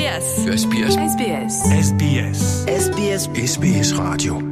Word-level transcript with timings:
SBS. 0.00 0.46
SBS. 0.64 0.96
SBS. 0.96 1.54
SBS. 1.86 2.66
SBS 2.66 3.28
SBS 3.28 3.92
Radio. 3.98 4.49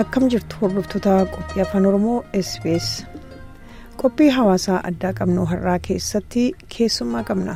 Akkam 0.00 0.24
jirtu 0.32 0.56
hordoftoota 0.60 1.14
qophii 1.34 1.62
afaan 1.64 1.86
oromoo 1.90 2.18
sbs 2.48 2.86
qophii 4.02 4.30
hawaasaa 4.36 4.80
addaa 4.90 5.12
qabnu 5.20 5.44
har'aa 5.52 5.78
keessatti 5.88 6.44
keessummaa 6.76 7.22
qabna. 7.28 7.54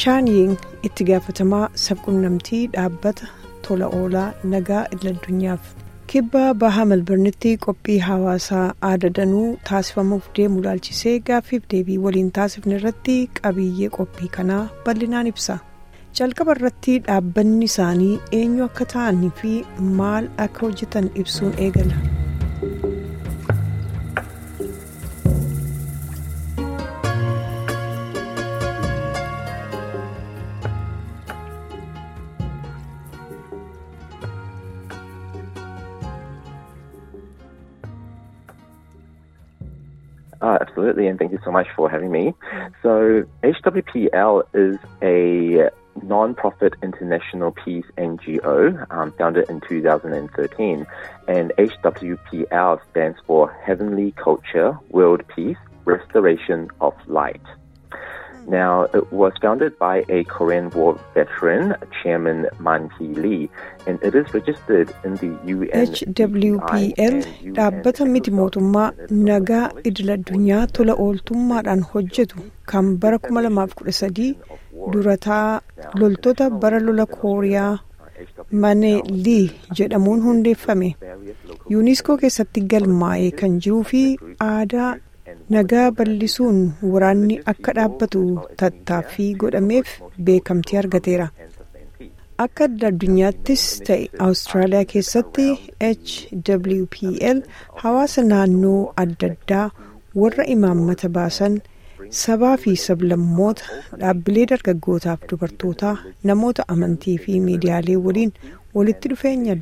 Chaanying 0.00 0.54
itti 0.88 1.04
gaafatamaa 1.10 1.66
sabquunnamtii 1.84 2.62
dhaabbata 2.76 3.26
tola 3.66 3.86
oolaa 3.98 4.28
nagaa 4.54 4.84
idil-addunyaaf. 4.96 5.62
Kibba 6.10 6.42
bahaa 6.64 6.84
melbarnitti 6.90 7.56
qophii 7.66 7.98
hawaasaa 8.08 8.66
aada 8.90 9.10
danuu 9.20 9.48
taasifamuuf 9.70 10.28
deemu 10.36 10.60
ilaalchisee 10.62 11.16
gaaffiif 11.30 11.62
deebii 11.72 11.98
waliin 12.04 12.30
taasifne 12.38 12.74
irratti 12.80 13.16
qabiyyee 13.40 13.88
qophii 13.98 14.28
kanaa 14.36 14.62
bal'inaan 14.86 15.26
ibsa. 15.32 15.58
Jalqaba 16.18 16.54
irratti 16.56 16.94
dhaabbanni 17.06 17.66
isaanii 17.70 18.14
eenyu 18.38 18.64
akka 18.64 18.86
ta'anii 18.92 19.28
fi 19.40 19.50
maal 19.98 20.30
akka 20.44 20.66
hojjetan 20.66 21.10
ibsuun 21.22 21.52
eegala. 21.66 22.00
Uh, 40.40 40.56
absolutely, 40.60 41.06
and 41.06 41.18
thank 41.18 41.32
you 41.32 41.38
so 41.44 41.50
much 41.52 41.66
for 41.76 41.90
having 41.90 42.10
me. 42.10 42.32
So, 42.82 43.24
HWPL 43.42 44.42
is 44.54 44.78
a 45.02 45.68
non-profit 46.04 46.74
international 46.82 47.52
peace 47.52 47.86
NGO 47.96 48.86
um, 48.90 49.12
founded 49.12 49.48
in 49.48 49.60
2013, 49.60 50.86
and 51.28 51.52
HWPL 51.58 52.80
stands 52.90 53.18
for 53.26 53.52
Heavenly 53.64 54.12
Culture, 54.12 54.78
World 54.90 55.22
Peace, 55.34 55.56
Restoration 55.84 56.70
of 56.80 56.94
Light. 57.06 57.42
Now, 58.48 58.84
it 58.94 59.12
was 59.12 59.34
founded 59.42 59.78
by 59.78 60.04
a 60.08 60.24
Korean 60.24 60.70
War 60.70 60.98
veteran, 61.12 61.74
Chairman 62.02 62.46
Man 62.58 62.88
Hee 62.98 63.08
Lee, 63.08 63.50
and 63.86 64.02
it 64.02 64.14
is 64.14 64.32
registered 64.32 64.90
in 65.04 65.16
the 65.16 65.38
UN. 65.44 65.68
HWPL 65.68 67.16
dhaabbata 67.58 68.06
miti 68.06 68.30
mootummaa 68.30 68.92
nagaa 69.10 69.66
idil-addunyaa 69.90 70.66
tola 70.78 70.94
ooltummaadhaan 71.06 71.84
hojjetu 71.92 72.38
kan 72.72 72.96
bara 73.04 73.18
2013 73.18 74.34
durataa 74.92 75.60
loltoota 76.00 76.50
bara 76.62 76.78
lola 76.86 77.06
kooriyaa 77.16 77.72
mane 78.62 78.92
lii 79.24 79.50
jedhamuun 79.80 80.22
hundeeffame 80.26 80.88
yuuniskoo 81.74 82.16
keessatti 82.22 82.60
galmaa'ee 82.72 83.30
kan 83.42 83.58
jiruu 83.66 83.82
fi 83.90 84.02
aadaa 84.46 84.90
nagaa 85.56 85.86
bal'isuun 85.98 86.58
waraanni 86.94 87.36
akka 87.52 87.72
dhaabbatu 87.78 88.22
tattaaffii 88.62 89.28
godhameef 89.42 89.88
beekamtii 90.28 90.78
argateera. 90.82 91.28
Akka 92.44 92.64
addunyaattis 92.88 93.62
ta'e 93.86 94.02
awustiraaliyaa 94.26 94.84
keessatti 94.92 95.46
hwpl 96.48 97.38
hawaasa 97.82 98.22
naannoo 98.32 98.92
adda 99.04 99.28
addaa 99.32 99.66
warra 100.20 100.44
imaammata 100.54 101.08
baasan 101.16 101.54
sabaa 102.10 102.56
fi 102.62 102.72
sablammoota 102.84 103.64
dhaabbilee 104.02 104.46
dargaggootaaf 104.52 105.26
dubartootaa 105.32 105.96
namoota 106.30 106.64
amantii 106.74 107.18
fi 107.24 107.40
miidiyaalee 107.48 107.96
waliin 108.06 108.32
walitti 108.74 109.08
dhufeenya 109.12 109.56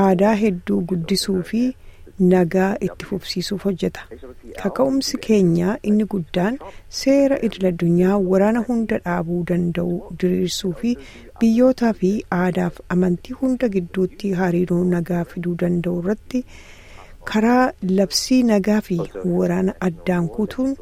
aadaa 0.00 0.34
hedduu 0.42 0.80
guddisuu 0.92 1.42
fi 1.50 1.62
nagaa 2.32 2.70
itti 2.86 3.04
fufsiisuuf 3.10 3.64
hojjeta. 3.64 4.00
Kaka'umsi 4.62 5.18
keenya 5.26 5.76
inni 5.90 6.04
guddaan 6.14 6.58
seera 7.00 7.38
idil-addunyaa 7.48 8.18
waraana 8.32 8.60
hunda 8.68 8.98
dhaabuu 9.06 9.40
danda'u 9.50 9.94
diriirsuu 10.22 10.72
fi 10.82 10.92
biyyootaa 11.40 11.92
fi 12.02 12.10
aadaaf 12.40 12.80
amantii 12.96 13.34
hunda 13.42 13.68
gidduutti 13.76 14.32
hariiroo 14.42 14.82
nagaa 14.94 15.24
fiduu 15.34 15.54
danda'u 15.64 15.98
irratti 16.02 16.44
karaa 17.32 17.64
labsii 18.00 18.42
nagaa 18.52 18.80
fi 18.90 19.00
waraana 19.38 19.74
addaan 19.88 20.28
kutuun 20.36 20.76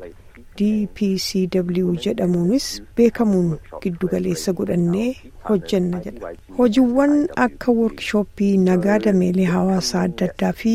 dpcw 0.61 1.93
jedhamuunis 2.07 2.67
beekamuun 2.97 3.51
giddugaleessa 3.83 4.53
godhannee 4.59 5.11
hojjenna 5.49 6.01
jedha. 6.07 6.33
Hojiiwwan 6.59 7.15
akka 7.47 7.73
workshooppii 7.79 8.57
nagaa 8.67 8.99
dameelee 9.07 9.45
hawaasaa 9.55 10.03
adda 10.09 10.27
addaa 10.31 10.53
fi 10.63 10.75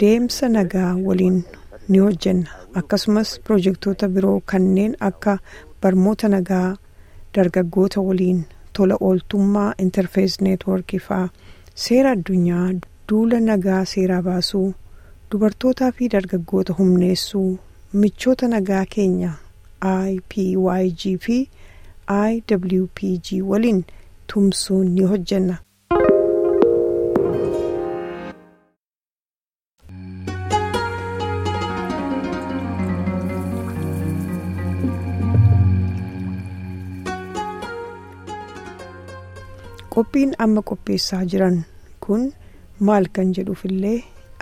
deemsa 0.00 0.48
nagaa 0.48 0.94
waliin 1.04 1.38
ni 1.88 1.98
hojjenna. 1.98 2.50
Akkasumas 2.74 3.38
pirojektoota 3.40 4.08
biroo 4.08 4.40
kanneen 4.52 4.96
akka 5.10 5.38
barmoota 5.82 6.28
nagaa 6.28 6.76
dargaggoota 7.36 8.00
waliin 8.00 8.42
tola 8.72 8.96
ooltummaa 9.00 9.68
interfees 9.84 10.40
neetworkii 10.40 10.98
faa 11.08 11.28
seera 11.84 12.10
addunyaa 12.16 12.66
duula 13.12 13.40
nagaa 13.40 13.84
seeraa 13.92 14.22
baasuu 14.22 14.68
dubartootaa 15.32 15.92
fi 15.92 16.08
dargaggoota 16.14 16.72
humneessuu 16.78 17.58
michoota 18.00 18.48
nagaa 18.52 18.84
keenya 18.94 19.30
ipyg 20.14 21.02
fi 21.24 21.36
iwpg 22.34 23.26
waliin 23.50 23.80
tumsuun 24.26 24.86
ni 24.94 25.02
hojjenna. 25.12 25.56
qophiin 39.94 40.34
amma 40.44 40.62
qopheessaa 40.70 41.22
jiran 41.34 41.58
kun 42.06 42.24
maal 42.88 43.08
kan 43.18 43.34
jedhuufillee 43.38 43.96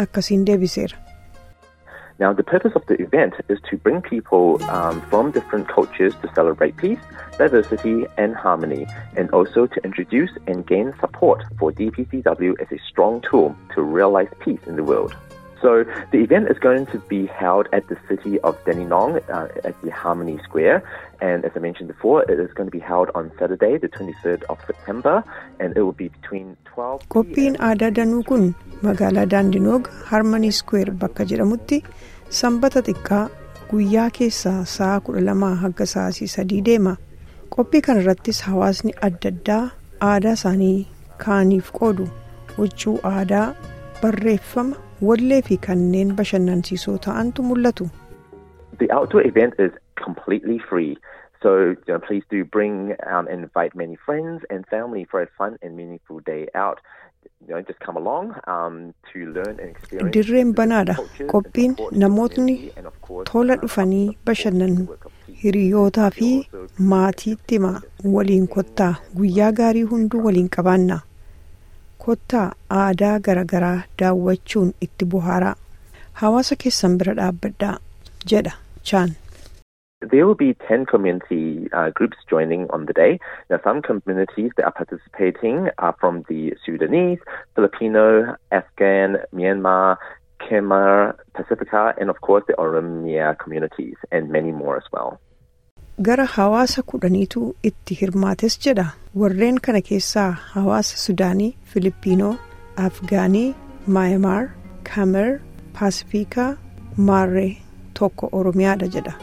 akkasiin 0.05 0.47
deebiseera. 0.47 1.04
Now, 2.19 2.33
the 2.33 2.45
purpose 2.45 2.73
of 2.77 2.87
the 2.87 2.95
event 3.03 3.35
is 3.49 3.59
to 3.71 3.77
bring 3.77 4.01
people 4.01 4.63
um, 4.71 5.01
from 5.11 5.33
different 5.33 5.69
cultures 5.69 6.15
to 6.23 6.33
celebrate 6.33 6.77
peace, 6.77 7.01
diversity, 7.39 8.07
and 8.17 8.37
harmony, 8.37 8.87
and 9.17 9.29
also 9.31 9.67
to 9.67 9.85
introduce 9.85 10.31
and 10.47 10.65
gain 10.65 10.95
support 11.01 11.43
for 11.59 11.73
DPCW 11.73 12.61
as 12.61 12.71
a 12.71 12.79
strong 12.89 13.21
tool 13.23 13.57
to 13.75 13.83
realize 13.83 14.29
peace 14.39 14.61
in 14.67 14.77
the 14.77 14.85
world. 14.85 15.17
So, 15.65 15.71
the 16.13 16.19
event 16.23 16.51
is 16.53 16.59
going 16.65 16.83
to 16.95 16.99
be 17.11 17.19
held 17.43 17.69
at 17.77 17.85
the 17.91 17.97
city 18.09 18.39
of 18.49 18.57
Dandenong 18.67 19.13
uh, 19.37 19.69
at 19.69 19.77
the 19.85 19.93
Harmony 20.01 20.35
Square, 20.47 20.83
and 21.29 21.47
as 21.49 21.53
I 21.57 21.61
mentioned 21.67 21.89
before, 21.93 22.19
it 22.33 22.39
is 22.45 22.51
going 22.59 22.69
to 22.71 22.75
be 22.75 22.83
held 22.89 23.09
on 23.21 23.31
Saturday, 23.39 23.71
the 23.85 23.89
23rd 23.95 24.43
of 24.55 24.59
September, 24.67 25.15
and 25.61 25.75
it 25.79 25.83
will 25.87 25.97
be 26.03 26.09
between 26.19 26.51
12 26.75 27.07
qophiin 27.15 27.57
aadaa 27.71 27.91
danuu 28.01 28.21
kun 28.33 28.45
magaalaa 28.89 29.25
daandinoog 29.37 29.89
harmanii 30.11 30.53
square 30.61 30.93
bakka 31.07 31.29
jedhamutti 31.33 31.81
sanbata 32.43 32.85
xiqqaa 32.91 33.25
guyyaa 33.73 34.09
keessaa 34.21 34.57
sa'a 34.77 35.01
kudha 35.09 35.25
lamaa 35.31 35.55
hanga 35.65 35.87
sa'aatii 35.97 36.33
sadii 36.37 36.63
deema 36.71 36.97
qophii 37.59 37.85
kana 37.89 38.05
irrattis 38.07 38.45
hawaasni 38.53 38.99
adda 39.11 39.33
addaa 39.37 39.63
aadaa 40.13 40.37
isaanii 40.43 40.79
kaaniif 41.27 41.73
qoodu 41.83 42.09
huccuu 42.57 42.99
aadaa 43.17 43.47
barreeffama 44.03 44.84
wallee 45.03 45.43
fi 45.43 45.57
kanneen 45.69 46.15
bashannansiisoo 46.17 46.99
ta'antu 47.09 47.43
mul'atu. 47.51 47.91
The 48.79 48.91
outdoor 48.93 49.27
event 49.27 49.55
is 49.59 49.73
completely 50.05 50.59
free. 50.71 50.97
So 51.43 51.51
you 51.57 51.77
know, 51.89 51.99
please 52.09 52.25
do 52.31 52.45
bring 52.45 52.97
um, 53.07 53.27
and 53.29 53.43
invite 53.45 53.75
many 53.75 53.97
friends 54.07 54.43
and 54.51 54.67
family 54.67 55.05
for 55.11 55.23
a 55.23 55.27
fun 55.39 55.59
and 55.63 55.77
meaningful 55.77 56.21
day 56.21 56.47
out. 56.55 56.79
You 57.47 57.55
know, 57.55 57.61
just 57.63 57.81
come 57.81 57.97
along 57.99 58.35
um, 58.47 58.95
to 59.13 59.19
learn 59.37 59.61
and 59.61 59.69
experience. 59.71 60.13
dirreen 60.17 60.53
banaadha 60.61 60.95
qophiin 61.33 61.77
namootni 62.03 62.55
tola 63.31 63.57
dhufanii 63.63 64.19
bashannanu 64.27 64.87
hiriyootaa 65.43 66.11
fi 66.11 66.31
maatiitti 66.93 67.55
hima 67.55 67.73
waliin 68.17 68.49
kottaa 68.57 68.95
guyyaa 69.17 69.53
gaarii 69.61 69.83
hunduu 69.93 70.25
waliin 70.27 70.49
qabaanna 70.57 71.01
kottaa 71.99 72.53
aadaa 72.71 73.19
garagaraa 73.27 73.83
daawwachuun 74.03 74.73
itti 74.87 75.05
bohaaraa 75.17 75.55
hawaasa 76.23 76.57
keessan 76.65 76.99
bira 76.99 77.15
dhaabbadhaa 77.21 77.77
jedha 78.33 78.53
chaan. 78.91 79.15
There 80.11 80.27
will 80.27 80.35
be 80.35 80.55
10 80.69 80.85
community 80.87 81.69
uh, 81.73 81.91
groups 81.91 82.19
joining 82.31 82.67
on 82.71 82.85
the 82.87 82.93
day. 82.93 83.19
Now, 83.49 83.59
some 83.65 83.81
communities 83.81 84.51
that 84.57 84.67
are 84.67 84.73
participating 84.73 85.71
are 85.79 85.95
from 85.99 86.25
the 86.29 86.53
Sudanese, 86.67 87.21
Filipino, 87.55 88.37
Afghan, 88.53 89.17
Myanmar, 89.33 89.97
Khmer, 90.41 91.17
Pacifica, 91.33 91.95
and 91.99 92.11
of 92.11 92.21
course 92.21 92.45
the 92.47 92.53
Oromia 92.55 93.39
communities, 93.39 93.97
and 94.13 94.29
many 94.29 94.53
more 94.53 94.77
as 94.77 94.85
well. 94.93 95.21
Gara 96.03 96.25
hawaasa 96.35 96.83
kudhaniitu 96.93 97.41
itti 97.71 97.97
hirmaates 98.01 98.57
jedha. 98.67 98.85
Warreen 99.23 99.59
kana 99.67 99.81
keessaa 99.89 100.31
hawaasa 100.53 100.97
Sudaanii, 101.03 101.51
Filipiinoo, 101.75 102.33
Afgaanii, 102.87 103.55
Maayamaar, 103.99 104.49
Kamer, 104.91 105.31
Paasifiikaa, 105.79 106.49
Maarree 107.11 107.51
tokko 108.01 108.29
Oromiyaadha 108.41 108.89
jedha. 108.99 109.15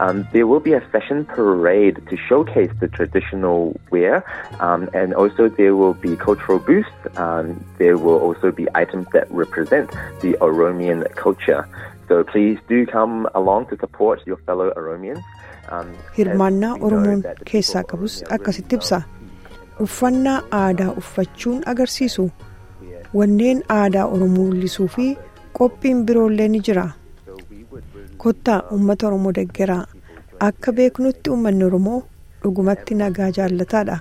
Um, 0.00 0.26
there 0.32 0.46
will 0.46 0.60
be 0.60 0.72
a 0.72 0.80
fashion 0.80 1.24
parade 1.24 2.02
to 2.08 2.16
showcase 2.16 2.70
the 2.80 2.88
traditional 2.88 3.78
wear, 3.90 4.24
um, 4.60 4.88
and 4.92 5.14
also 5.14 5.48
there 5.48 5.76
will 5.76 5.94
be 5.94 6.16
cultural 6.16 6.58
booths. 6.58 6.90
Um, 7.16 7.64
there 7.78 7.96
will 7.96 8.18
also 8.18 8.50
be 8.50 8.66
items 8.74 9.06
that 9.12 9.30
represent 9.30 9.90
the 10.20 10.36
Oromian 10.40 11.04
culture. 11.14 11.66
So 12.08 12.24
please 12.24 12.58
do 12.68 12.86
come 12.86 13.28
along 13.34 13.68
to 13.68 13.78
support 13.78 14.26
your 14.26 14.36
fellow 14.46 14.72
Oromians. 14.76 15.22
Um, 15.70 15.94
Hirmaannaa 16.16 16.76
Oromoon 16.80 17.22
keessaa 17.50 17.82
qabus 17.92 18.22
akkasitti 18.30 18.76
ibsa. 18.76 19.02
Uffannaa 19.80 20.42
aadaa 20.52 20.90
uffachuun 21.02 21.62
agarsiisu 21.66 22.30
wanneen 23.14 23.62
aadaa 23.68 24.04
Oromoo 24.06 24.44
mul'isuu 24.50 24.88
fi 24.88 25.06
qophiin 25.58 26.04
biroollee 26.06 26.48
ni 26.48 26.60
jira. 26.68 26.88
Kottaa 28.24 28.62
uummata 28.72 29.06
Oromoo 29.06 29.32
deggeraa 29.38 29.84
akka 30.48 30.72
beeknutti 30.78 31.30
uummanni 31.30 31.64
Oromoo 31.64 32.02
dhugumatti 32.42 32.94
nagaa 33.00 33.30
jaallataadha. 33.38 33.98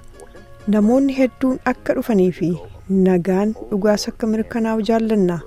Namoonni 0.76 1.18
hedduun 1.20 1.60
akka 1.72 1.94
dhufanii 1.98 2.32
fi 2.40 2.50
nagaan 3.08 3.52
dhugaas 3.72 4.08
akka 4.12 4.28
mirkanaa'u 4.34 4.82
jaallanna. 4.90 5.40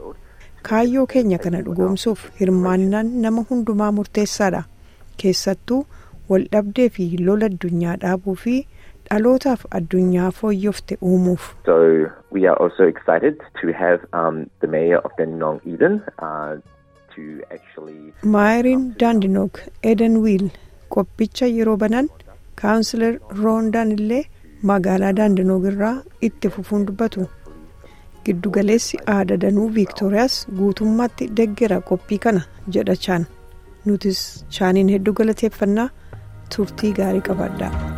Kaayyoo 0.68 1.06
keenya 1.14 1.38
kana 1.46 1.62
dhugoomsuuf 1.68 2.26
hirmaannaan 2.40 3.12
nama 3.24 3.44
hundumaa 3.50 3.92
murteessaadha. 3.98 4.62
Keessattuu 5.22 5.80
waldhabdee 6.30 6.88
fi 6.98 7.08
lola 7.30 7.46
addunyaa 7.52 7.96
dhaabuu 8.04 8.34
fi 8.44 8.54
dhalootaaf 9.10 9.64
addunyaa 9.80 10.30
fooyyofte 10.40 10.98
uumuuf. 11.10 11.50
So 11.72 11.76
we 12.32 12.46
are 12.52 12.56
also 12.64 12.84
excited 12.94 13.40
to 13.60 13.72
have 13.82 14.00
um, 14.12 14.46
the 14.60 14.66
mayor 14.78 14.98
of 15.04 15.12
Dandenong 15.18 15.60
Eden 15.74 16.02
uh, 16.18 16.56
Maayiriin 18.34 18.82
Daandinoog 19.00 19.58
Eden 19.92 20.16
Wiil 20.24 20.46
qophicha 20.94 21.46
yeroo 21.56 21.76
banan 21.82 22.08
kaawunsilar 22.62 23.12
Roondaan 23.42 23.92
illee 23.96 24.22
magaalaa 24.70 25.12
Daandinoog 25.20 25.66
irraa 25.72 25.94
itti 26.28 26.48
fufuun 26.56 26.86
dubbatu. 26.90 27.26
Giddugaleessi 28.24 28.98
aadaa 29.16 29.36
danuu 29.44 29.68
Viiktooriyaas 29.78 30.38
guutummaatti 30.60 31.28
deggera 31.40 31.80
qophii 31.90 32.18
kana 32.26 32.42
jedha 32.78 32.96
chaan. 33.06 33.26
Nutis 33.86 34.24
chaaniin 34.58 34.88
hedduu 34.96 35.14
galateeffannaa 35.22 35.88
turtii 36.56 36.92
gaarii 37.00 37.20
qabaadhaa. 37.30 37.95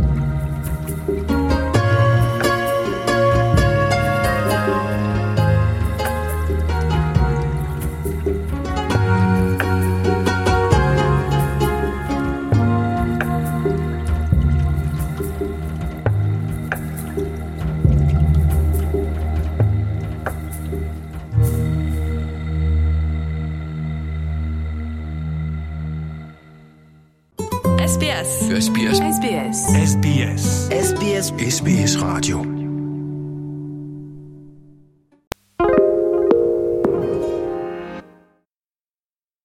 SBS 27.89 28.31
SBS. 28.67 28.99
SBS. 29.01 29.59
SBS 29.93 30.45
SBS. 30.71 31.27
SBS 31.41 31.93
Radio 32.03 32.58